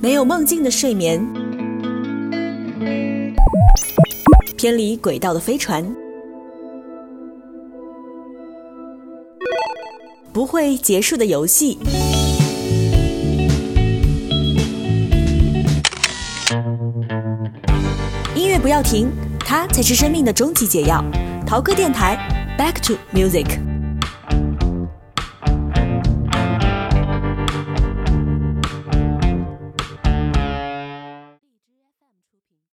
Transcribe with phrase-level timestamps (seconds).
[0.00, 1.20] 没有梦境的睡眠。
[4.56, 5.84] 偏离轨道的飞船。
[10.32, 11.78] 不会结束的游戏。
[18.36, 19.10] 音乐不要停
[19.40, 21.04] 它才是生命的终极解药。
[21.44, 22.16] 陶歌电台
[22.56, 23.58] back to music